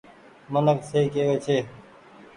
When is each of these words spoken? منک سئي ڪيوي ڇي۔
منک 0.53 0.79
سئي 0.89 1.05
ڪيوي 1.13 1.37
ڇي۔ 1.45 1.57